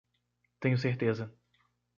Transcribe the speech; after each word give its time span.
Tenho 0.59 0.79
certeza 0.79 1.31